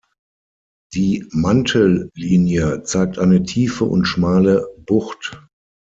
[0.95, 5.39] Die Mantellinie zeigt eine tiefe und schmale Bucht.